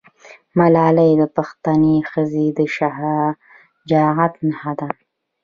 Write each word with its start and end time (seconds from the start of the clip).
ملالۍ 0.57 1.11
د 1.21 1.23
پښتنې 1.37 1.95
ښځې 2.09 2.45
د 2.57 2.59
شجاعت 2.75 4.33
نښه 4.47 4.71
ده. 4.79 4.89